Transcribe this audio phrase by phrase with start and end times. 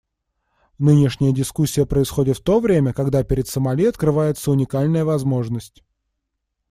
[0.79, 5.83] Нынешняя дискуссия проходит в то время, когда перед Сомали открывается уникальная возможность.